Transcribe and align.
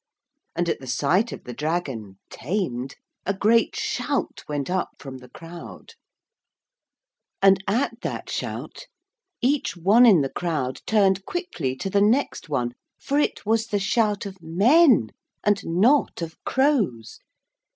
And 0.55 0.67
at 0.67 0.89
sight 0.89 1.31
of 1.31 1.43
the 1.43 1.53
dragon, 1.53 2.17
tamed, 2.31 2.95
a 3.23 3.35
great 3.35 3.75
shout 3.75 4.43
went 4.49 4.67
up 4.67 4.89
from 4.97 5.19
the 5.19 5.29
crowd; 5.29 5.93
and 7.39 7.63
at 7.67 8.01
that 8.01 8.27
shout 8.27 8.87
each 9.41 9.77
one 9.77 10.07
in 10.07 10.21
the 10.21 10.29
crowd 10.31 10.81
turned 10.87 11.23
quickly 11.25 11.75
to 11.75 11.87
the 11.91 12.01
next 12.01 12.49
one 12.49 12.71
for 12.99 13.19
it 13.19 13.45
was 13.45 13.67
the 13.67 13.77
shout 13.77 14.25
of 14.25 14.41
men, 14.41 15.09
and 15.43 15.63
not 15.67 16.23
of 16.23 16.35
crows. 16.45 17.19